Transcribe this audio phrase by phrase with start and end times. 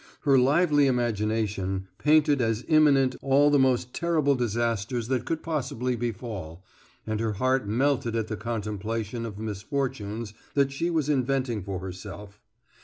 [0.21, 6.65] Her lively imagination painted as imminent all the most terrible disasters that could possibly befall,
[7.05, 12.41] and her heart melted at the contemplation of misfortunes that she was inventing for herself.